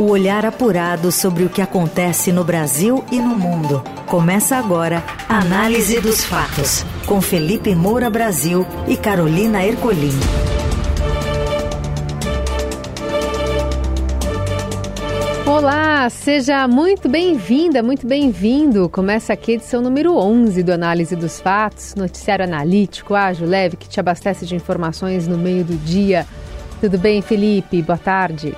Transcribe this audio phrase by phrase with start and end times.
[0.00, 3.84] O olhar apurado sobre o que acontece no Brasil e no mundo.
[4.06, 10.18] Começa agora a Análise dos Fatos, com Felipe Moura Brasil e Carolina Ercolim.
[15.44, 18.88] Olá, seja muito bem-vinda, muito bem-vindo.
[18.88, 23.86] Começa aqui a edição número 11 do Análise dos Fatos, noticiário analítico, ágil, leve, que
[23.86, 26.26] te abastece de informações no meio do dia.
[26.80, 27.82] Tudo bem, Felipe?
[27.82, 28.56] Boa tarde.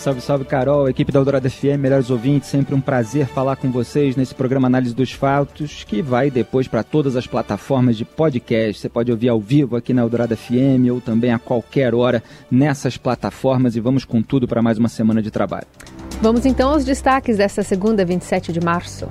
[0.00, 4.16] Salve, salve, Carol, equipe da Eldorado FM, melhores ouvintes, sempre um prazer falar com vocês
[4.16, 8.80] nesse programa Análise dos Fatos, que vai depois para todas as plataformas de podcast.
[8.80, 12.96] Você pode ouvir ao vivo aqui na Eldorado FM ou também a qualquer hora nessas
[12.96, 15.66] plataformas e vamos com tudo para mais uma semana de trabalho.
[16.22, 19.06] Vamos então aos destaques desta segunda, 27 de março.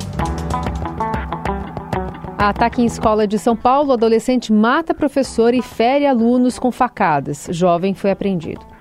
[2.35, 7.48] Ataque em escola de São Paulo, adolescente mata professor e fere alunos com facadas.
[7.51, 8.78] Jovem foi apreendido.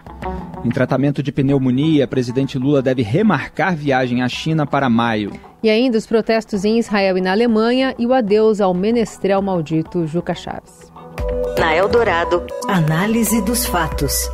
[0.65, 5.33] Em tratamento de pneumonia, presidente Lula deve remarcar viagem à China para maio.
[5.63, 10.07] E ainda os protestos em Israel e na Alemanha e o adeus ao menestrel maldito
[10.07, 10.93] Juca Chaves.
[11.59, 14.29] Na Eldorado, análise dos fatos.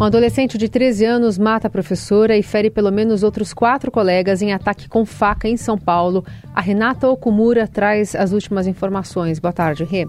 [0.00, 4.42] Um adolescente de 13 anos mata a professora e fere pelo menos outros quatro colegas
[4.42, 6.24] em ataque com faca em São Paulo.
[6.54, 9.38] A Renata Okumura traz as últimas informações.
[9.38, 10.08] Boa tarde, Rê.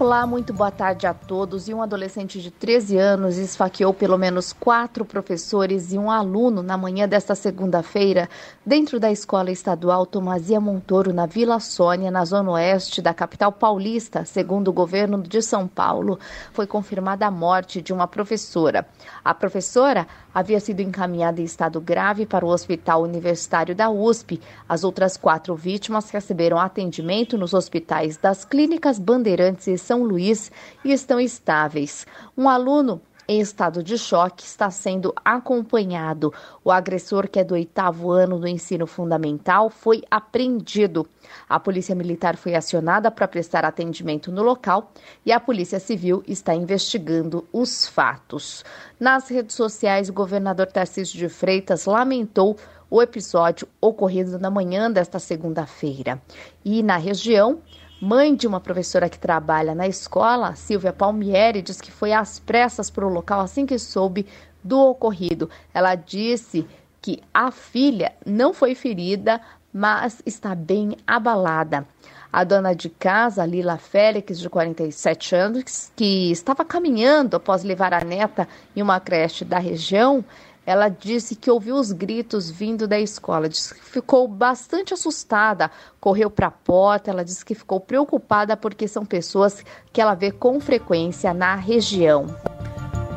[0.00, 1.68] Olá, muito boa tarde a todos.
[1.68, 6.74] E um adolescente de 13 anos esfaqueou pelo menos quatro professores e um aluno na
[6.78, 8.26] manhã desta segunda-feira,
[8.64, 14.24] dentro da escola estadual Tomazia Montoro, na Vila Sônia, na zona oeste da capital paulista,
[14.24, 16.18] segundo o governo de São Paulo.
[16.50, 18.88] Foi confirmada a morte de uma professora.
[19.22, 24.40] A professora havia sido encaminhada em estado grave para o Hospital Universitário da USP.
[24.68, 30.50] As outras quatro vítimas receberam atendimento nos hospitais das Clínicas Bandeirantes e São Luís
[30.84, 32.06] e estão estáveis.
[32.36, 36.34] Um aluno em estado de choque está sendo acompanhado.
[36.64, 41.06] O agressor, que é do oitavo ano do ensino fundamental, foi apreendido.
[41.48, 44.90] A Polícia Militar foi acionada para prestar atendimento no local
[45.24, 48.64] e a Polícia Civil está investigando os fatos.
[48.98, 52.56] Nas redes sociais, o governador Tarcísio de Freitas lamentou
[52.90, 56.20] o episódio ocorrido na manhã desta segunda-feira.
[56.64, 57.60] E na região,
[58.02, 62.88] Mãe de uma professora que trabalha na escola, Silvia Palmieri, diz que foi às pressas
[62.88, 64.26] para o local assim que soube
[64.64, 65.50] do ocorrido.
[65.74, 66.66] Ela disse
[67.02, 69.38] que a filha não foi ferida,
[69.70, 71.86] mas está bem abalada.
[72.32, 78.02] A dona de casa, Lila Félix, de 47 anos, que estava caminhando após levar a
[78.02, 80.24] neta em uma creche da região,
[80.66, 86.30] ela disse que ouviu os gritos vindo da escola, disse que ficou bastante assustada, correu
[86.30, 90.60] para a porta, ela disse que ficou preocupada porque são pessoas que ela vê com
[90.60, 92.26] frequência na região.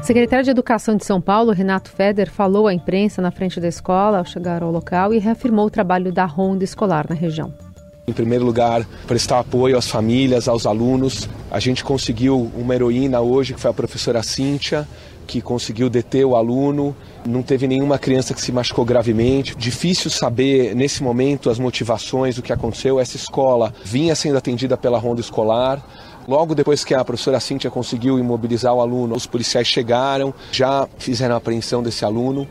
[0.02, 3.70] O secretário de Educação de São Paulo, Renato Feder, falou à imprensa na frente da
[3.70, 7.54] escola ao chegar ao local e reafirmou o trabalho da ronda escolar na região.
[8.06, 11.30] Em primeiro lugar, prestar apoio às famílias, aos alunos.
[11.50, 14.86] A gente conseguiu uma heroína hoje, que foi a professora Cíntia,
[15.26, 16.96] que conseguiu deter o aluno.
[17.26, 19.56] Não teve nenhuma criança que se machucou gravemente.
[19.56, 23.00] Difícil saber nesse momento as motivações do que aconteceu.
[23.00, 25.82] Essa escola vinha sendo atendida pela ronda escolar.
[26.28, 31.36] Logo depois que a professora Cíntia conseguiu imobilizar o aluno, os policiais chegaram, já fizeram
[31.36, 32.48] a apreensão desse aluno.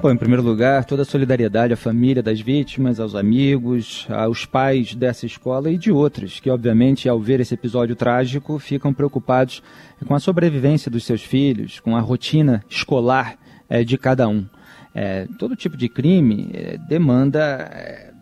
[0.00, 4.94] Bom, em primeiro lugar, toda a solidariedade à família das vítimas, aos amigos, aos pais
[4.94, 9.60] dessa escola e de outras, que obviamente, ao ver esse episódio trágico, ficam preocupados
[10.06, 13.36] com a sobrevivência dos seus filhos, com a rotina escolar
[13.68, 14.46] é, de cada um.
[14.94, 17.68] É, todo tipo de crime é, demanda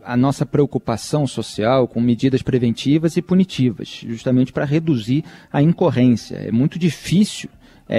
[0.03, 6.36] a nossa preocupação social com medidas preventivas e punitivas, justamente para reduzir a incorrência.
[6.36, 7.50] É muito difícil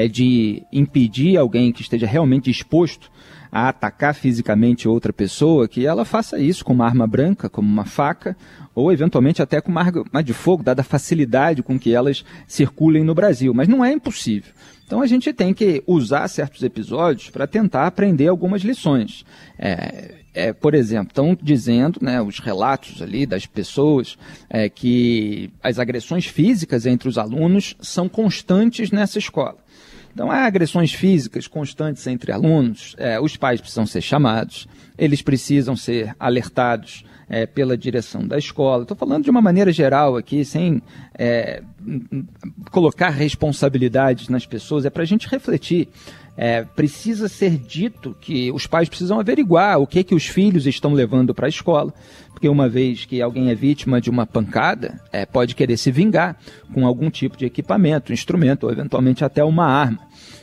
[0.10, 3.10] de impedir alguém que esteja realmente exposto
[3.52, 7.86] a atacar fisicamente outra pessoa, que ela faça isso com uma arma branca, como uma
[7.86, 8.36] faca,
[8.76, 13.04] ou eventualmente até com uma arma de fogo, dada a facilidade com que elas circulem
[13.04, 13.54] no Brasil.
[13.54, 14.52] Mas não é impossível.
[14.86, 19.26] Então a gente tem que usar certos episódios para tentar aprender algumas lições.
[19.58, 24.18] É, é, por exemplo, estão dizendo, né, os relatos ali das pessoas,
[24.48, 29.58] é, que as agressões físicas entre os alunos são constantes nessa escola.
[30.14, 34.68] Então, há agressões físicas constantes entre alunos, é, os pais precisam ser chamados,
[34.98, 38.84] eles precisam ser alertados é, pela direção da escola.
[38.84, 40.82] Estou falando de uma maneira geral aqui, sem
[41.18, 41.62] é,
[42.72, 45.90] colocar responsabilidades nas pessoas, é para a gente refletir.
[46.38, 50.94] É, precisa ser dito que os pais precisam averiguar o que que os filhos estão
[50.94, 51.92] levando para a escola,
[52.32, 56.38] porque uma vez que alguém é vítima de uma pancada, é, pode querer se vingar
[56.72, 60.00] com algum tipo de equipamento, instrumento ou eventualmente até uma arma.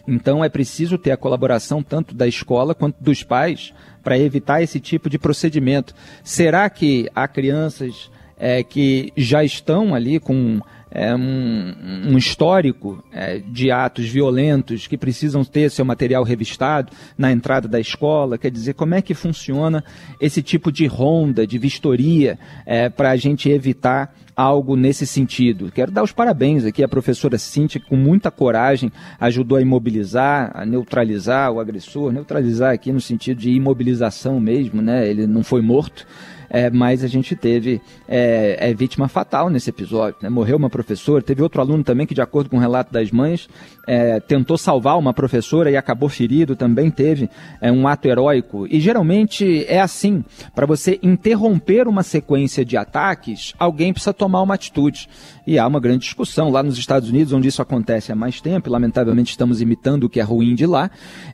[0.06, 4.80] Então é preciso ter a colaboração tanto da escola quanto dos pais para evitar esse
[4.80, 5.94] tipo de procedimento.
[6.24, 10.60] Será que há crianças é, que já estão ali com
[10.94, 11.74] é, um,
[12.06, 17.80] um, histórico é, de atos violentos que precisam ter seu material revistado na entrada da
[17.80, 18.38] escola.
[18.38, 19.82] Quer dizer, como é que funciona
[20.20, 25.70] esse tipo de ronda, de vistoria, é, para a gente evitar algo nesse sentido.
[25.70, 28.90] Quero dar os parabéns aqui à professora Cíntia, que com muita coragem
[29.20, 35.08] ajudou a imobilizar, a neutralizar o agressor, neutralizar aqui no sentido de imobilização mesmo, né?
[35.08, 36.06] Ele não foi morto,
[36.54, 40.18] é, mas a gente teve é, é, vítima fatal nesse episódio.
[40.22, 40.28] Né?
[40.28, 43.48] Morreu uma professora, teve outro aluno também que, de acordo com o relato das mães,
[43.88, 47.28] é, tentou salvar uma professora e acabou ferido, também teve
[47.60, 48.68] é, um ato heróico.
[48.70, 50.24] E geralmente é assim:
[50.54, 55.08] para você interromper uma sequência de ataques, alguém precisa tomar uma atitude.
[55.46, 58.68] E há uma grande discussão lá nos Estados Unidos, onde isso acontece há mais tempo,
[58.68, 60.90] e lamentavelmente estamos imitando o que é ruim de lá.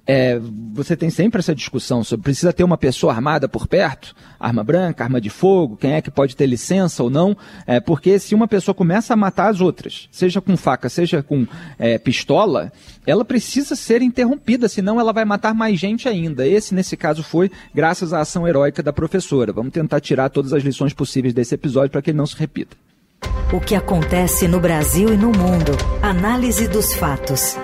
[0.07, 0.41] É,
[0.73, 5.05] você tem sempre essa discussão sobre precisa ter uma pessoa armada por perto, arma branca,
[5.05, 7.37] arma de fogo, quem é que pode ter licença ou não,
[7.67, 11.47] é, porque se uma pessoa começa a matar as outras, seja com faca, seja com
[11.79, 12.73] é, pistola,
[13.07, 16.47] ela precisa ser interrompida, senão ela vai matar mais gente ainda.
[16.47, 19.53] Esse, nesse caso, foi graças à ação heróica da professora.
[19.53, 22.77] Vamos tentar tirar todas as lições possíveis desse episódio para que ele não se repita.
[23.53, 25.73] O que acontece no Brasil e no mundo.
[26.03, 27.57] Análise dos fatos.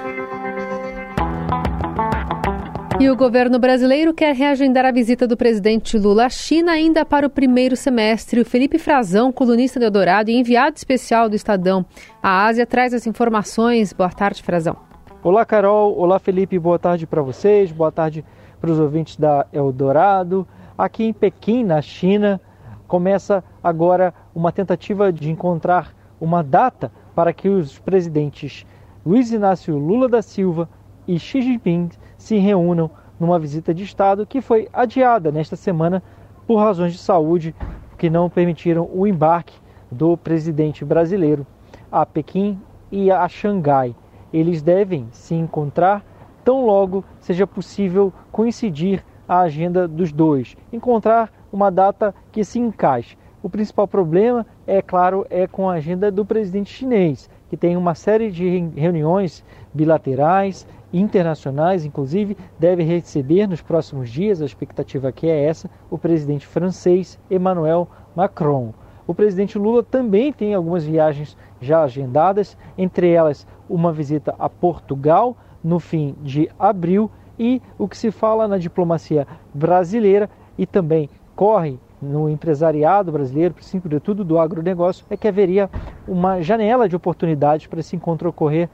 [2.98, 7.26] E o governo brasileiro quer reagendar a visita do presidente Lula à China ainda para
[7.26, 8.40] o primeiro semestre.
[8.40, 11.84] O Felipe Frazão, colunista do Eldorado e enviado especial do Estadão
[12.22, 13.92] à Ásia, traz as informações.
[13.92, 14.76] Boa tarde, Frazão.
[15.22, 15.94] Olá, Carol.
[15.98, 16.58] Olá, Felipe.
[16.58, 17.70] Boa tarde para vocês.
[17.70, 18.24] Boa tarde
[18.60, 20.48] para os ouvintes da Eldorado.
[20.78, 22.40] Aqui em Pequim, na China,
[22.86, 28.66] começa agora uma tentativa de encontrar uma data para que os presidentes
[29.04, 30.68] Luiz Inácio Lula da Silva
[31.06, 36.02] e Xi Jinping se reúnam numa visita de Estado que foi adiada nesta semana
[36.46, 37.54] por razões de saúde
[37.96, 39.58] que não permitiram o embarque
[39.90, 41.46] do presidente brasileiro
[41.90, 42.60] a Pequim
[42.90, 43.94] e a Xangai.
[44.32, 46.04] Eles devem se encontrar
[46.44, 53.16] tão logo seja possível coincidir a agenda dos dois, encontrar uma data que se encaixe.
[53.42, 57.94] O principal problema, é claro, é com a agenda do presidente chinês, que tem uma
[57.94, 59.42] série de reuniões
[59.72, 66.46] bilaterais, internacionais, inclusive, deve receber nos próximos dias, a expectativa aqui é essa, o presidente
[66.46, 68.74] francês Emmanuel Macron.
[69.06, 75.36] O presidente Lula também tem algumas viagens já agendadas, entre elas uma visita a Portugal
[75.64, 80.28] no fim de abril e o que se fala na diplomacia brasileira
[80.58, 85.70] e também corre no empresariado brasileiro, sobretudo do agronegócio, é que haveria
[86.08, 88.68] uma janela de oportunidades para esse encontro ocorrer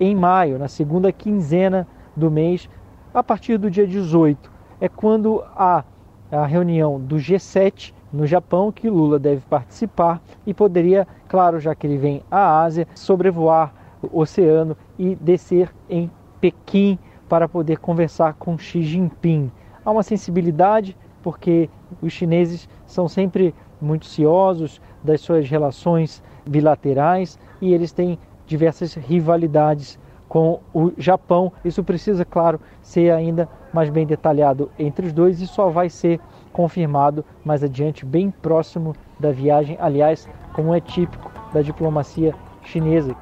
[0.00, 2.68] em maio, na segunda quinzena do mês,
[3.12, 4.50] a partir do dia 18.
[4.80, 5.84] É quando há
[6.30, 11.86] a reunião do G7 no Japão, que Lula deve participar e poderia, claro, já que
[11.86, 16.10] ele vem à Ásia, sobrevoar o oceano e descer em
[16.40, 19.50] Pequim para poder conversar com Xi Jinping.
[19.84, 21.68] Há uma sensibilidade porque
[22.00, 29.98] os chineses são sempre muito ciosos das suas relações bilaterais e eles têm diversas rivalidades
[30.28, 31.52] com o Japão.
[31.64, 36.20] Isso precisa, claro, ser ainda mais bem detalhado entre os dois e só vai ser
[36.52, 43.14] confirmado mais adiante, bem próximo da viagem, aliás, como é típico da diplomacia chinesa.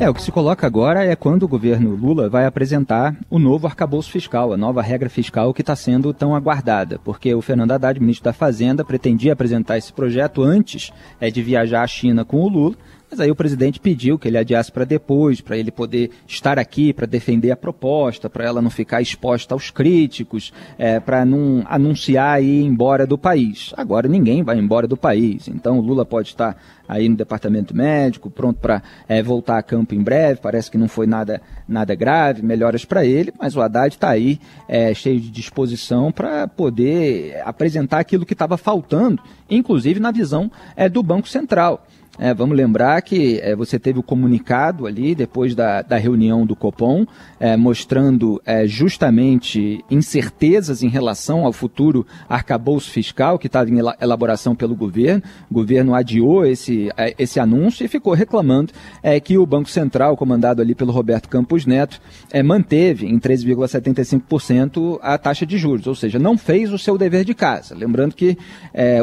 [0.00, 3.66] É, o que se coloca agora é quando o governo Lula vai apresentar o novo
[3.66, 8.00] arcabouço fiscal, a nova regra fiscal que está sendo tão aguardada, porque o Fernando Haddad,
[8.00, 10.90] ministro da Fazenda, pretendia apresentar esse projeto antes
[11.20, 12.76] é, de viajar à China com o Lula,
[13.10, 16.92] mas aí o presidente pediu que ele adiasse para depois, para ele poder estar aqui
[16.92, 22.42] para defender a proposta, para ela não ficar exposta aos críticos, é, para não anunciar
[22.42, 23.72] ir embora do país.
[23.76, 26.56] Agora ninguém vai embora do país, então o Lula pode estar
[26.90, 30.40] aí no departamento médico, pronto para é, voltar a campo em breve.
[30.42, 34.40] Parece que não foi nada, nada grave, melhoras para ele, mas o Haddad está aí
[34.68, 40.88] é, cheio de disposição para poder apresentar aquilo que estava faltando, inclusive na visão é,
[40.88, 41.86] do Banco Central.
[42.18, 46.56] É, vamos lembrar que é, você teve o comunicado ali depois da, da reunião do
[46.56, 47.06] Copom,
[47.38, 54.54] é, mostrando é, justamente incertezas em relação ao futuro arcabouço fiscal que estava em elaboração
[54.54, 55.22] pelo governo.
[55.50, 60.16] O governo adiou esse, é, esse anúncio e ficou reclamando é, que o Banco Central,
[60.16, 62.00] comandado ali pelo Roberto Campos Neto,
[62.44, 67.34] manteve em 13,75% a taxa de juros, ou seja, não fez o seu dever de
[67.34, 67.74] casa.
[67.74, 68.36] Lembrando que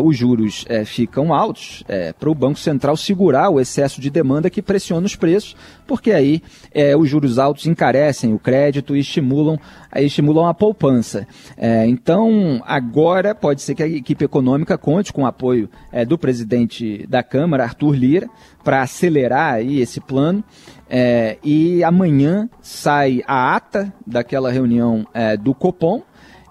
[0.04, 1.84] os juros ficam altos
[2.20, 6.42] para o Banco Central segurar o excesso de demanda que pressiona os preços, porque aí
[6.74, 9.58] é, os juros altos encarecem o crédito e estimulam,
[9.96, 11.28] estimulam a poupança.
[11.56, 16.18] É, então, agora pode ser que a equipe econômica conte com o apoio é, do
[16.18, 18.30] presidente da Câmara, Arthur Lira,
[18.64, 20.44] para acelerar aí esse plano.
[20.90, 26.02] É, e amanhã sai a ata daquela reunião é, do Copom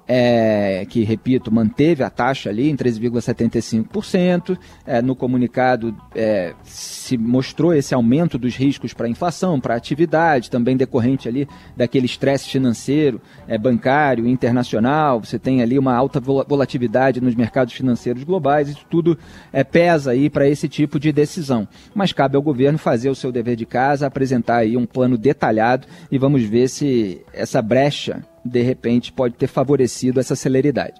[0.08, 4.56] é, que, repito, manteve a taxa ali em 13,75%.
[4.86, 9.76] É, no comunicado é, se mostrou esse aumento dos riscos para a inflação, para a
[9.76, 15.20] atividade, também decorrente ali daquele estresse financeiro, é, bancário, internacional.
[15.20, 18.68] Você tem ali uma alta volatilidade nos mercados financeiros globais.
[18.68, 19.18] Isso tudo
[19.52, 21.66] é, pesa aí para esse tipo de decisão.
[21.94, 25.86] Mas cabe ao governo fazer o seu dever de casa, apresentar aí um plano detalhado
[26.10, 30.94] e vamos ver se essa brecha de repente pode ter favorecido essa celeridade.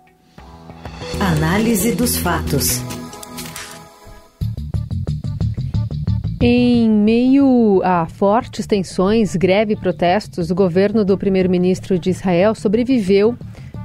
[1.20, 2.82] Análise dos fatos.
[6.40, 13.34] Em meio a fortes tensões, greve e protestos, o governo do primeiro-ministro de Israel sobreviveu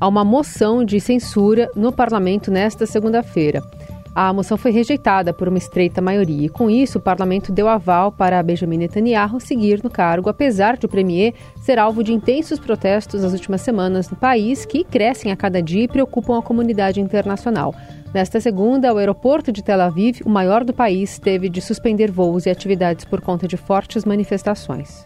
[0.01, 3.62] a uma moção de censura no parlamento nesta segunda-feira.
[4.13, 8.12] A moção foi rejeitada por uma estreita maioria e, com isso, o parlamento deu aval
[8.12, 13.24] para Benjamin Netanyahu seguir no cargo, apesar de o premier ser alvo de intensos protestos
[13.24, 17.74] nas últimas semanas no país, que crescem a cada dia e preocupam a comunidade internacional.
[18.13, 22.46] Nesta segunda, o aeroporto de Tel Aviv, o maior do país, teve de suspender voos
[22.46, 25.06] e atividades por conta de fortes manifestações.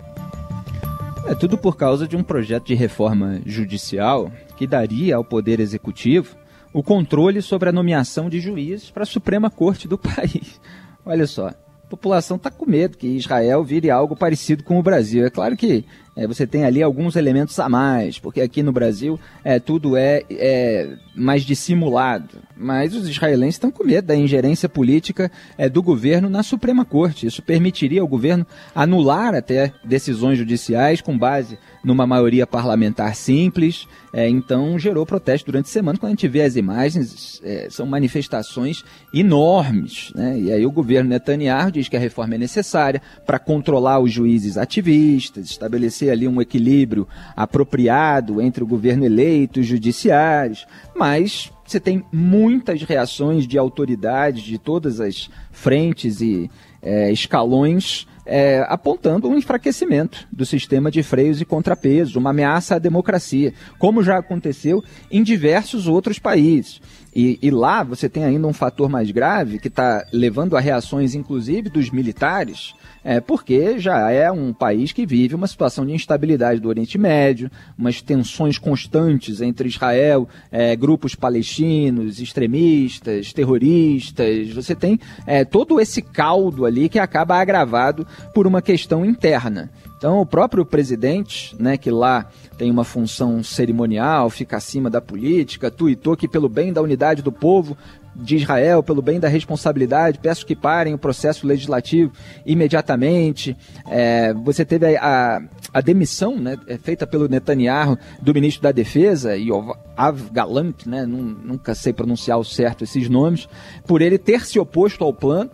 [1.28, 6.36] É tudo por causa de um projeto de reforma judicial que daria ao Poder Executivo
[6.76, 10.60] o controle sobre a nomeação de juízes para a Suprema Corte do país.
[11.06, 15.26] Olha só, a população está com medo que Israel vire algo parecido com o Brasil.
[15.26, 19.20] É claro que é, você tem ali alguns elementos a mais, porque aqui no Brasil
[19.44, 22.38] é, tudo é, é mais dissimulado.
[22.56, 27.28] Mas os israelenses estão com medo da ingerência política é, do governo na Suprema Corte.
[27.28, 33.88] Isso permitiria ao governo anular até decisões judiciais com base numa maioria parlamentar simples.
[34.14, 36.00] É, então gerou protesto durante a semana.
[36.00, 40.14] Quando a gente vê as imagens, é, são manifestações enormes.
[40.16, 40.40] Né?
[40.40, 44.58] E aí o governo Netanyahu diz que a reforma é necessária para controlar os juízes
[44.58, 51.52] ativistas, estabelecer estabelecer ali um equilíbrio apropriado entre o governo eleito e os judiciários, mas
[51.66, 56.50] você tem muitas reações de autoridades de todas as frentes e
[56.82, 62.80] é, escalões é, apontando um enfraquecimento do sistema de freios e contrapesos, uma ameaça à
[62.80, 66.82] democracia, como já aconteceu em diversos outros países.
[67.16, 71.16] E, e lá você tem ainda um fator mais grave que está levando a reações,
[71.16, 72.74] inclusive dos militares,
[73.06, 77.52] é, porque já é um país que vive uma situação de instabilidade do Oriente Médio,
[77.78, 84.52] umas tensões constantes entre Israel, é, grupos palestinos, extremistas, terroristas.
[84.54, 89.70] Você tem é, todo esse caldo ali que acaba agravado por uma questão interna.
[89.98, 95.72] Então, o próprio presidente, né, que lá tem uma função cerimonial, fica acima da política,
[95.72, 97.78] tuitou que, pelo bem da unidade do povo,
[98.16, 102.12] de Israel, pelo bem da responsabilidade, peço que parem o processo legislativo
[102.46, 103.56] imediatamente.
[103.88, 105.42] É, você teve a, a,
[105.74, 111.76] a, demissão né, é, feita pelo Netanyahu do ministro da Defesa, Yoav Galant, né, nunca
[111.76, 113.48] sei pronunciar o certo esses nomes,
[113.86, 115.52] por ele ter se oposto ao plano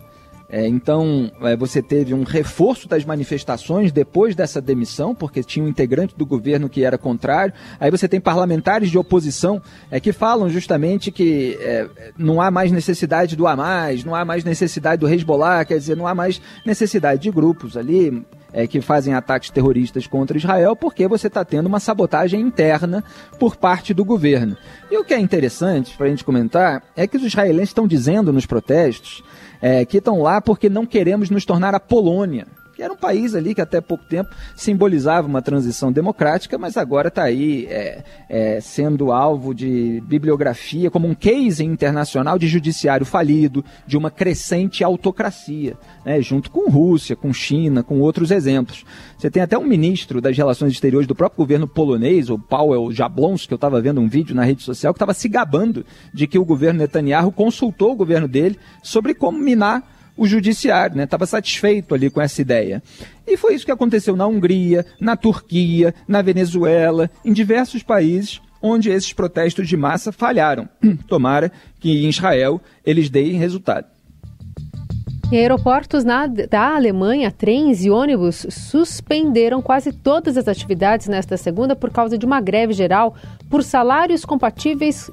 [0.52, 5.68] é, então, é, você teve um reforço das manifestações depois dessa demissão, porque tinha um
[5.68, 7.54] integrante do governo que era contrário.
[7.80, 12.70] Aí você tem parlamentares de oposição é, que falam justamente que é, não há mais
[12.70, 17.22] necessidade do Hamas, não há mais necessidade do Hezbollah, quer dizer, não há mais necessidade
[17.22, 21.80] de grupos ali é, que fazem ataques terroristas contra Israel, porque você está tendo uma
[21.80, 23.02] sabotagem interna
[23.38, 24.54] por parte do governo.
[24.90, 28.34] E o que é interessante para a gente comentar é que os israelenses estão dizendo
[28.34, 29.24] nos protestos
[29.62, 32.46] é, que estão lá porque não queremos nos tornar a Polônia
[32.82, 37.22] era um país ali que até pouco tempo simbolizava uma transição democrática, mas agora está
[37.22, 43.96] aí é, é, sendo alvo de bibliografia como um case internacional de judiciário falido, de
[43.96, 48.84] uma crescente autocracia, né, junto com Rússia, com China, com outros exemplos.
[49.16, 53.48] Você tem até um ministro das relações exteriores do próprio governo polonês, o Paweł Jablonski,
[53.48, 56.38] que eu estava vendo um vídeo na rede social, que estava se gabando de que
[56.38, 59.82] o governo Netanyahu consultou o governo dele sobre como minar
[60.22, 61.02] o judiciário, né?
[61.02, 62.80] Estava satisfeito ali com essa ideia.
[63.26, 68.88] E foi isso que aconteceu na Hungria, na Turquia, na Venezuela, em diversos países onde
[68.88, 70.68] esses protestos de massa falharam.
[71.08, 71.50] Tomara
[71.80, 73.86] que em Israel eles deem resultado.
[75.32, 81.74] Em aeroportos na, da Alemanha, trens e ônibus suspenderam quase todas as atividades nesta segunda
[81.74, 83.16] por causa de uma greve geral
[83.50, 85.10] por salários compatíveis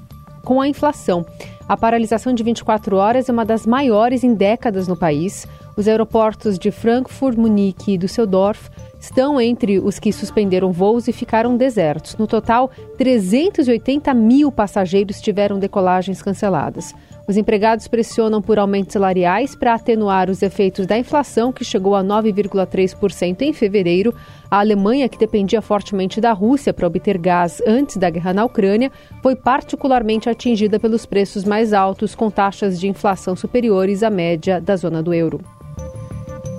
[0.50, 1.24] com a inflação.
[1.68, 5.46] A paralisação de 24 horas é uma das maiores em décadas no país.
[5.78, 8.68] Os aeroportos de Frankfurt, Munique e Düsseldorf
[9.00, 12.16] estão entre os que suspenderam voos e ficaram desertos.
[12.18, 16.94] No total, 380 mil passageiros tiveram decolagens canceladas.
[17.30, 22.04] Os empregados pressionam por aumentos salariais para atenuar os efeitos da inflação, que chegou a
[22.04, 24.16] 9,3% em fevereiro.
[24.50, 28.92] A Alemanha, que dependia fortemente da Rússia para obter gás antes da guerra na Ucrânia,
[29.22, 34.76] foi particularmente atingida pelos preços mais altos, com taxas de inflação superiores à média da
[34.76, 35.40] zona do euro.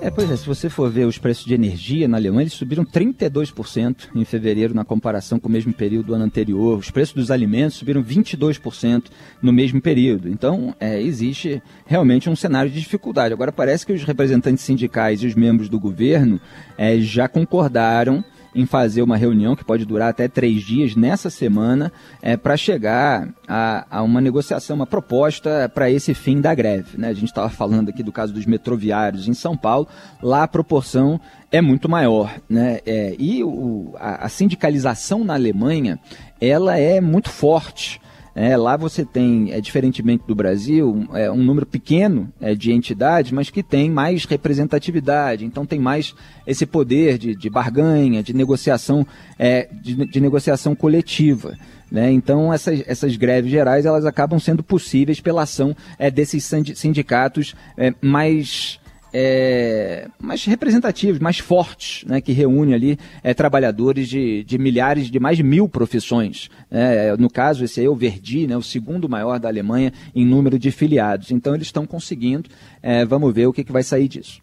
[0.03, 2.83] É, pois é, se você for ver os preços de energia na Alemanha, eles subiram
[2.83, 6.79] 32% em fevereiro na comparação com o mesmo período do ano anterior.
[6.79, 9.03] Os preços dos alimentos subiram 22%
[9.43, 10.27] no mesmo período.
[10.27, 13.31] Então, é, existe realmente um cenário de dificuldade.
[13.31, 16.41] Agora, parece que os representantes sindicais e os membros do governo
[16.79, 21.91] é, já concordaram em fazer uma reunião que pode durar até três dias nessa semana
[22.21, 26.97] é, para chegar a, a, uma negociação, uma proposta para esse fim da greve.
[26.97, 27.09] Né?
[27.09, 29.87] A gente estava falando aqui do caso dos metroviários em São Paulo,
[30.21, 31.19] lá a proporção
[31.51, 32.35] é muito maior.
[32.49, 32.79] Né?
[32.85, 35.99] É, e o, a, a sindicalização na Alemanha
[36.39, 38.01] ela é muito forte.
[38.33, 43.31] É, lá você tem, é, diferentemente do Brasil, é, um número pequeno é, de entidades,
[43.31, 46.15] mas que tem mais representatividade, então tem mais
[46.47, 49.05] esse poder de, de barganha, de negociação,
[49.37, 51.57] é, de, de, negociação coletiva.
[51.91, 52.09] Né?
[52.11, 57.93] Então essas, essas greves gerais elas acabam sendo possíveis pela ação é, desses sindicatos é,
[58.01, 58.79] mais
[59.13, 65.19] é, mais representativos, mais fortes, né, que reúne ali é, trabalhadores de, de milhares, de
[65.19, 66.49] mais de mil profissões.
[66.69, 70.25] É, no caso, esse aí é o Verdi, né, o segundo maior da Alemanha em
[70.25, 71.31] número de filiados.
[71.31, 72.49] Então eles estão conseguindo,
[72.81, 74.41] é, vamos ver o que, que vai sair disso.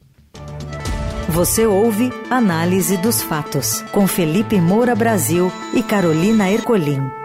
[1.31, 7.18] Você ouve Análise dos Fatos, com Felipe Moura Brasil e Carolina Ercolim.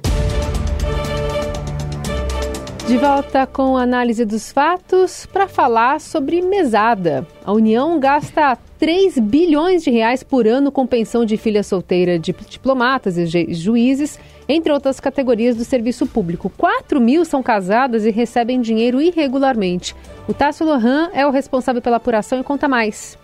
[2.88, 7.26] De volta com a análise dos fatos para falar sobre mesada.
[7.46, 12.36] A União gasta 3 bilhões de reais por ano com pensão de filha solteira de
[12.50, 16.52] diplomatas e juízes, entre outras categorias do serviço público.
[16.58, 19.96] 4 mil são casadas e recebem dinheiro irregularmente.
[20.28, 23.18] O Tássio Lohan é o responsável pela apuração e conta mais.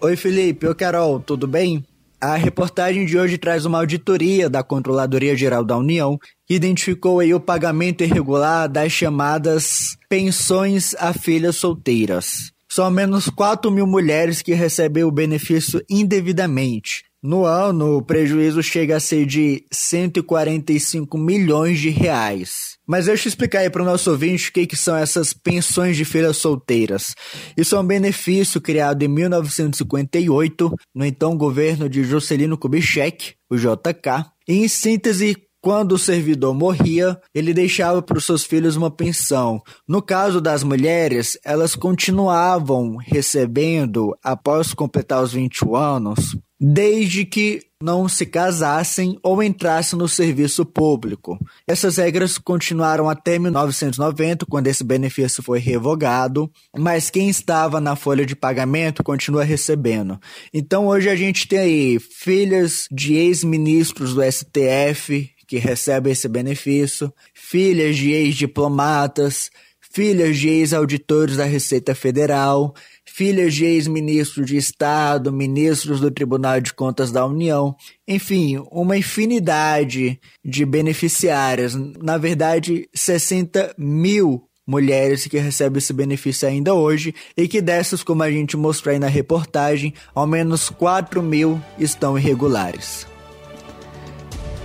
[0.00, 0.66] Oi, Felipe.
[0.66, 1.20] Oi, Carol.
[1.20, 1.84] Tudo bem?
[2.20, 7.40] A reportagem de hoje traz uma auditoria da Controladoria Geral da União identificou aí o
[7.40, 12.52] pagamento irregular das chamadas pensões a filhas solteiras.
[12.68, 17.04] São menos 4 mil mulheres que recebem o benefício indevidamente.
[17.22, 22.76] No ano, o prejuízo chega a ser de 145 milhões de reais.
[22.86, 25.96] Mas deixa eu explicar aí para o nosso ouvinte o que, que são essas pensões
[25.96, 27.16] de filhas solteiras.
[27.56, 34.30] Isso é um benefício criado em 1958, no então governo de Juscelino Kubitschek, o JK.
[34.46, 39.60] E, em síntese, quando o servidor morria, ele deixava para os seus filhos uma pensão.
[39.88, 48.08] No caso das mulheres, elas continuavam recebendo após completar os 21 anos, desde que não
[48.08, 51.36] se casassem ou entrassem no serviço público.
[51.66, 56.48] Essas regras continuaram até 1990, quando esse benefício foi revogado,
[56.78, 60.18] mas quem estava na folha de pagamento continua recebendo.
[60.54, 67.12] Então hoje a gente tem aí filhas de ex-ministros do STF que recebem esse benefício,
[67.32, 69.50] filhas de ex-diplomatas,
[69.96, 72.74] filhas de ex-auditores da Receita Federal,
[73.06, 77.74] filhas de ex-ministros de Estado, ministros do Tribunal de Contas da União,
[78.06, 81.74] enfim, uma infinidade de beneficiárias.
[81.74, 88.22] Na verdade, 60 mil mulheres que recebem esse benefício ainda hoje e que dessas, como
[88.22, 93.06] a gente mostrou aí na reportagem, ao menos 4 mil estão irregulares.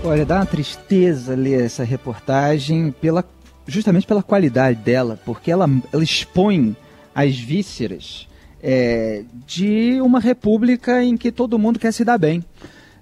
[0.04, 3.24] Olha, dá uma tristeza ler essa reportagem pela,
[3.68, 6.76] justamente pela qualidade dela, porque ela, ela expõe
[7.14, 8.28] as vísceras
[8.64, 12.44] é, de uma república em que todo mundo quer se dar bem.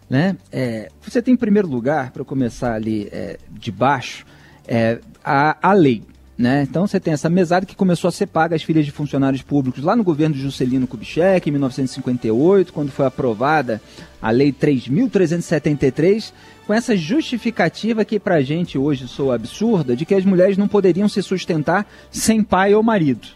[0.10, 0.36] Né?
[0.52, 4.26] É, você tem, em primeiro lugar, para começar ali é, de baixo,
[4.68, 6.04] é, a, a lei.
[6.38, 6.64] Né?
[6.64, 9.84] Então você tem essa mesada que começou a ser paga às filhas de funcionários públicos
[9.84, 13.82] lá no governo de Juscelino Kubitschek, em 1958, quando foi aprovada
[14.22, 16.32] a Lei 3.373,
[16.70, 20.68] com essa justificativa que para a gente hoje soa absurda, de que as mulheres não
[20.68, 23.28] poderiam se sustentar sem pai ou marido.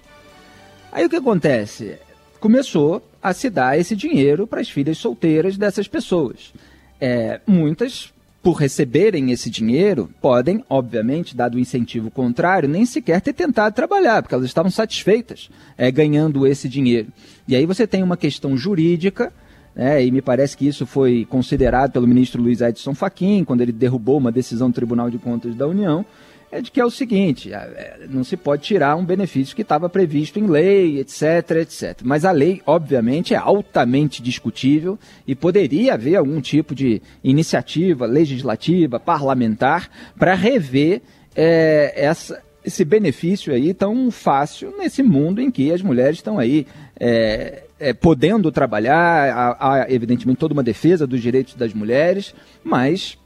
[0.91, 1.98] Aí o que acontece?
[2.39, 6.54] Começou a se dar esse dinheiro para as filhas solteiras dessas pessoas.
[7.02, 13.34] É, muitas, por receberem esse dinheiro, podem, obviamente, dado o incentivo contrário, nem sequer ter
[13.34, 17.08] tentado trabalhar, porque elas estavam satisfeitas é, ganhando esse dinheiro.
[17.48, 19.34] E aí você tem uma questão jurídica
[19.75, 23.71] é, e me parece que isso foi considerado pelo ministro Luiz Edson Fachin, quando ele
[23.71, 26.05] derrubou uma decisão do Tribunal de Contas da União,
[26.51, 29.89] é de que é o seguinte, é, não se pode tirar um benefício que estava
[29.89, 32.01] previsto em lei, etc, etc.
[32.03, 38.99] Mas a lei, obviamente, é altamente discutível e poderia haver algum tipo de iniciativa legislativa,
[38.99, 41.01] parlamentar, para rever
[41.36, 46.65] é, essa, esse benefício aí tão fácil nesse mundo em que as mulheres estão aí
[46.99, 53.17] é, é, podendo trabalhar, há, há, evidentemente toda uma defesa dos direitos das mulheres, mas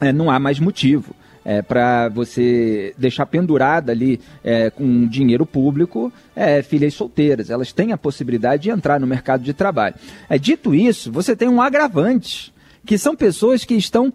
[0.00, 1.14] é, não há mais motivo
[1.44, 7.50] é, para você deixar pendurada ali é, com dinheiro público é, filhas solteiras.
[7.50, 9.94] Elas têm a possibilidade de entrar no mercado de trabalho.
[10.28, 12.52] É, dito isso, você tem um agravante,
[12.86, 14.12] que são pessoas que estão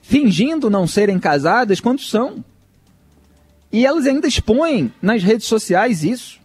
[0.00, 2.44] fingindo não serem casadas quando são.
[3.70, 6.38] E elas ainda expõem nas redes sociais isso.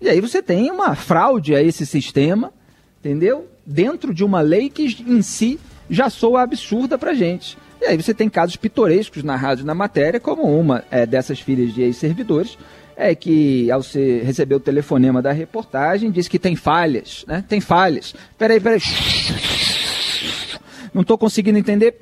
[0.00, 2.52] E aí você tem uma fraude a esse sistema,
[3.00, 3.48] entendeu?
[3.64, 7.56] Dentro de uma lei que em si já soa absurda pra gente.
[7.80, 11.82] E aí você tem casos pitorescos narrados na matéria, como uma é, dessas filhas de
[11.82, 12.58] ex-servidores,
[12.96, 17.44] é que ao ser, receber o telefonema da reportagem, disse que tem falhas, né?
[17.48, 18.14] Tem falhas.
[18.38, 18.80] Peraí, peraí.
[20.92, 21.96] Não estou conseguindo entender.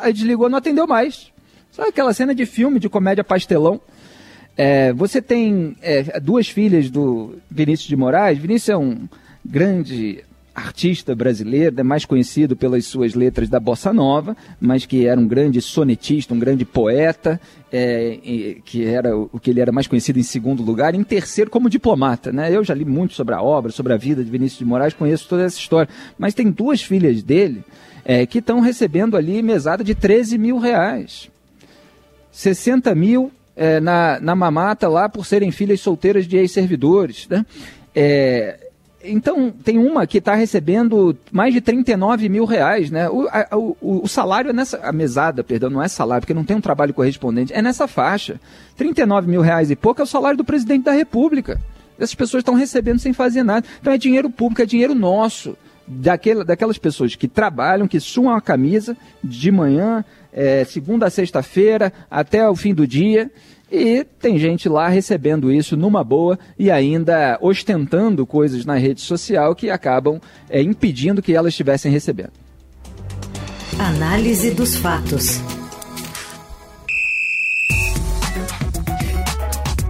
[0.00, 1.32] Aí desligou, não atendeu mais.
[1.76, 3.78] Sabe aquela cena de filme, de comédia pastelão?
[4.56, 8.38] É, você tem é, duas filhas do Vinícius de Moraes.
[8.38, 9.06] Vinícius é um
[9.44, 15.20] grande artista brasileiro, é mais conhecido pelas suas letras da bossa nova, mas que era
[15.20, 17.38] um grande sonetista, um grande poeta,
[17.70, 21.68] é, que era o que ele era mais conhecido em segundo lugar, em terceiro como
[21.68, 22.32] diplomata.
[22.32, 22.56] Né?
[22.56, 25.28] Eu já li muito sobre a obra, sobre a vida de Vinícius de Moraes, conheço
[25.28, 25.92] toda essa história.
[26.18, 27.62] Mas tem duas filhas dele
[28.02, 31.35] é, que estão recebendo ali mesada de 13 mil reais.
[32.36, 37.26] 60 mil é, na, na mamata lá por serem filhas solteiras de ex-servidores.
[37.30, 37.46] Né?
[37.94, 38.68] É,
[39.02, 43.08] então, tem uma que está recebendo mais de 39 mil reais, né?
[43.08, 44.76] O, a, o, o, salário é nessa.
[44.78, 48.38] A mesada, perdão, não é salário, porque não tem um trabalho correspondente, é nessa faixa.
[48.76, 51.58] 39 mil reais e pouco é o salário do presidente da República.
[51.98, 53.66] Essas pessoas estão recebendo sem fazer nada.
[53.80, 55.56] Então é dinheiro público, é dinheiro nosso.
[55.88, 61.92] Daquela, daquelas pessoas que trabalham, que suam a camisa de manhã, é, segunda a sexta-feira,
[62.10, 63.30] até o fim do dia.
[63.70, 69.54] E tem gente lá recebendo isso numa boa e ainda ostentando coisas na rede social
[69.54, 72.32] que acabam é, impedindo que elas estivessem recebendo.
[73.78, 75.40] Análise dos fatos.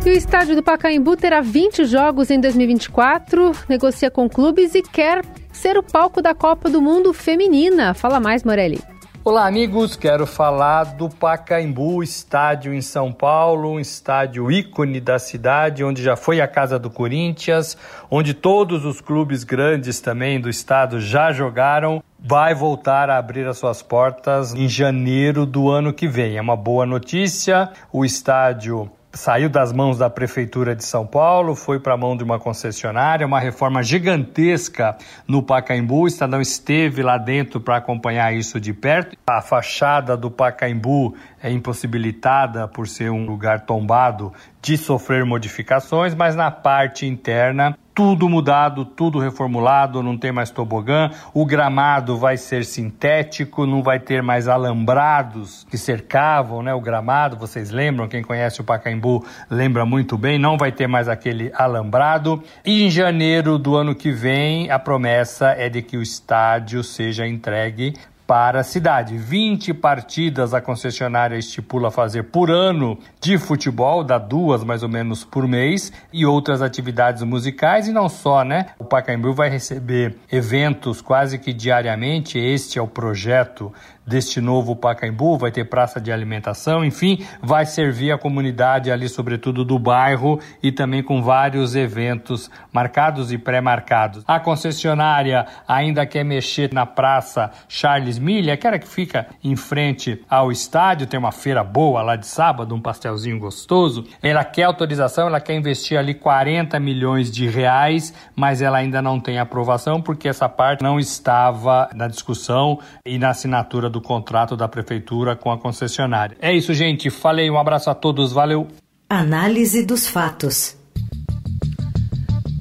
[0.06, 5.24] E o estádio do Pacaembu terá 20 jogos em 2024, negocia com clubes e quer
[5.56, 7.94] ser o palco da Copa do Mundo Feminina.
[7.94, 8.78] Fala mais, Morelli.
[9.24, 9.96] Olá, amigos.
[9.96, 16.14] Quero falar do Pacaembu, estádio em São Paulo, um estádio ícone da cidade, onde já
[16.14, 17.76] foi a casa do Corinthians,
[18.08, 22.00] onde todos os clubes grandes também do estado já jogaram.
[22.20, 26.36] Vai voltar a abrir as suas portas em janeiro do ano que vem.
[26.36, 27.70] É uma boa notícia.
[27.92, 32.22] O estádio saiu das mãos da Prefeitura de São Paulo, foi para a mão de
[32.22, 36.02] uma concessionária, uma reforma gigantesca no Pacaembu.
[36.02, 39.16] O Estadão esteve lá dentro para acompanhar isso de perto.
[39.26, 46.36] A fachada do Pacaembu é impossibilitada por ser um lugar tombado de sofrer modificações, mas
[46.36, 52.62] na parte interna tudo mudado, tudo reformulado, não tem mais tobogã, o gramado vai ser
[52.66, 58.60] sintético, não vai ter mais alambrados que cercavam né, o gramado, vocês lembram, quem conhece
[58.60, 62.42] o Pacaembu lembra muito bem, não vai ter mais aquele alambrado.
[62.66, 67.26] E em janeiro do ano que vem, a promessa é de que o estádio seja
[67.26, 67.94] entregue
[68.26, 69.16] para a cidade.
[69.16, 75.24] 20 partidas a concessionária estipula fazer por ano de futebol, dá duas mais ou menos
[75.24, 78.66] por mês, e outras atividades musicais, e não só, né?
[78.78, 83.72] O Pacaembu vai receber eventos quase que diariamente, este é o projeto
[84.06, 89.64] deste novo Pacaembu, vai ter praça de alimentação, enfim, vai servir a comunidade ali, sobretudo
[89.64, 94.22] do bairro, e também com vários eventos marcados e pré-marcados.
[94.26, 100.52] A concessionária ainda quer mexer na praça Charles Mille, aquela que fica em frente ao
[100.52, 104.04] estádio, tem uma feira boa lá de sábado, um pastelzinho gostoso.
[104.22, 109.18] Ela quer autorização, ela quer investir ali 40 milhões de reais, mas ela ainda não
[109.18, 114.54] tem aprovação porque essa parte não estava na discussão e na assinatura do do contrato
[114.54, 116.36] da prefeitura com a concessionária.
[116.38, 117.08] É isso, gente.
[117.08, 118.68] Falei, um abraço a todos, valeu.
[119.08, 120.76] Análise dos fatos.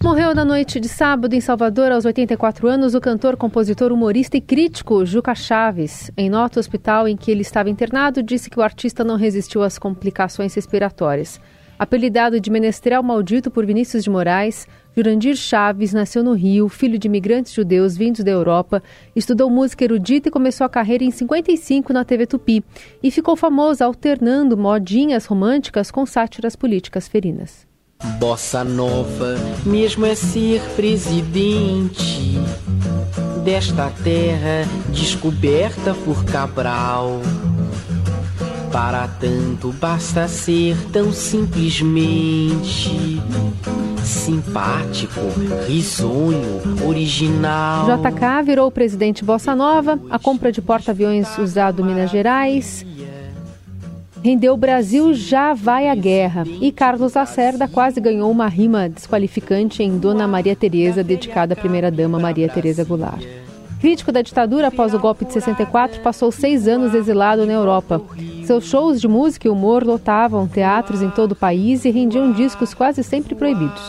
[0.02, 4.41] Morreu na noite de sábado em Salvador, aos 84 anos, o cantor, compositor, humorista e
[4.41, 6.10] crítico Juca Chaves.
[6.15, 9.62] Em nota, o hospital em que ele estava internado disse que o artista não resistiu
[9.62, 11.41] às complicações respiratórias.
[11.78, 17.08] Apelidado de Menestrel Maldito por Vinícius de Moraes, Jurandir Chaves nasceu no Rio, filho de
[17.08, 18.82] imigrantes judeus vindos da Europa,
[19.14, 22.64] estudou música erudita e começou a carreira em 55 na TV Tupi
[23.04, 27.68] e ficou famoso alternando modinhas românticas com sátiras políticas ferinas.
[28.20, 32.38] Bossa Nova, mesmo é ser presidente
[33.44, 37.22] desta terra descoberta por Cabral.
[38.76, 43.22] Para tanto basta ser tão simplesmente
[44.04, 45.22] simpático,
[45.66, 47.86] risonho, original.
[47.86, 52.86] JK virou presidente Bossa Nova, a compra de porta-aviões usado Minas Gerais
[54.22, 56.44] rendeu Brasil já vai à guerra.
[56.60, 62.20] E Carlos Lacerda quase ganhou uma rima desqualificante em Dona Maria Tereza, dedicada à primeira-dama
[62.20, 63.45] Maria Tereza Goulart.
[63.86, 68.02] Crítico da ditadura após o golpe de 64, passou seis anos exilado na Europa.
[68.43, 72.74] Seus shows de música e humor lotavam teatros em todo o país e rendiam discos
[72.74, 73.84] quase sempre proibidos.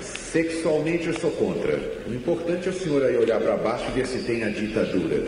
[0.00, 1.78] Sexualmente eu sou contra.
[2.08, 5.22] O importante é o senhor aí olhar para baixo e ver se tem a ditadura.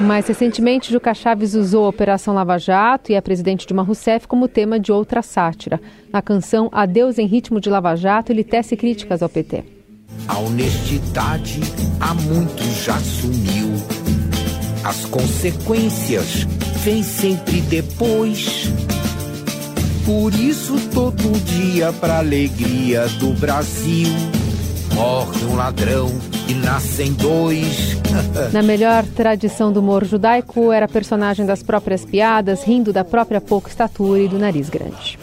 [0.00, 4.46] Mais recentemente, Juca Chaves usou a Operação Lava Jato e a presidente Dilma Rousseff como
[4.46, 5.80] tema de outra sátira.
[6.12, 9.64] Na canção Adeus em Ritmo de Lava Jato, ele tece críticas ao PT.
[10.28, 11.60] A honestidade
[12.00, 13.74] há muito já sumiu.
[14.84, 16.44] As consequências
[16.84, 18.70] vêm sempre depois.
[20.06, 24.08] Por isso, todo dia, para alegria do Brasil,
[24.94, 26.08] morre um ladrão
[26.48, 27.96] e nascem dois.
[28.52, 33.68] Na melhor tradição do humor judaico, era personagem das próprias piadas, rindo da própria pouca
[33.68, 35.18] estatura e do nariz grande.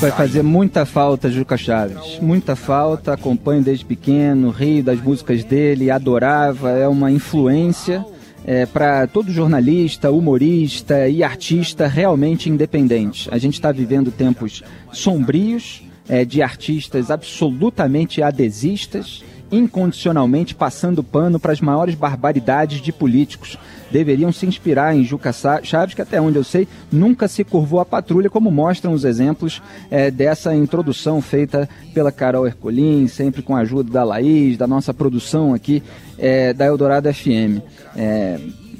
[0.00, 5.90] Vai fazer muita falta Juca Chaves, muita falta, acompanho desde pequeno, rio das músicas dele,
[5.90, 8.06] adorava, é uma influência
[8.44, 13.28] é, para todo jornalista, humorista e artista realmente independente.
[13.32, 14.62] A gente está vivendo tempos
[14.92, 23.58] sombrios, é, de artistas absolutamente adesistas, incondicionalmente passando pano para as maiores barbaridades de políticos.
[23.90, 27.86] Deveriam se inspirar em Juca Chaves, que até onde eu sei, nunca se curvou a
[27.86, 33.60] patrulha, como mostram os exemplos é, dessa introdução feita pela Carol Ercolim, sempre com a
[33.60, 35.82] ajuda da Laís, da nossa produção aqui
[36.18, 37.62] é, da Eldorado FM.
[37.96, 38.38] É,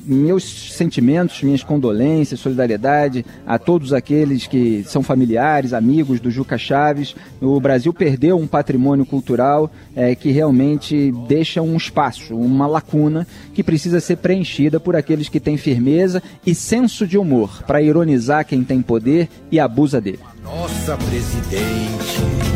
[0.09, 7.15] meus sentimentos, minhas condolências, solidariedade a todos aqueles que são familiares, amigos do Juca Chaves.
[7.41, 13.63] O Brasil perdeu um patrimônio cultural é, que realmente deixa um espaço, uma lacuna que
[13.63, 18.65] precisa ser preenchida por aqueles que têm firmeza e senso de humor para ironizar quem
[18.65, 20.21] tem poder e abusa dele.
[20.43, 22.49] Nossa presidente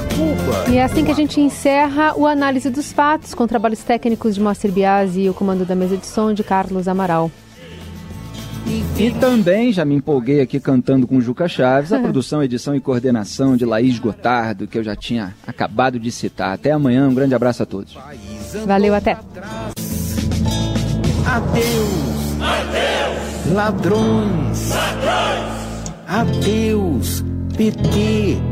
[0.00, 0.70] Cuba.
[0.70, 4.40] E é assim que a gente encerra o análise dos fatos com trabalhos técnicos de
[4.40, 7.30] Moacir Biasi e o comando da mesa de som de Carlos Amaral.
[8.98, 13.56] E também já me empolguei aqui cantando com Juca Chaves, a produção, edição e coordenação
[13.56, 16.52] de Laís Gotardo, que eu já tinha acabado de citar.
[16.54, 17.98] Até amanhã, um grande abraço a todos.
[18.64, 19.18] Valeu, até.
[21.26, 27.24] Adeus, adeus, ladrões, ladrões, adeus,
[27.56, 28.51] PT.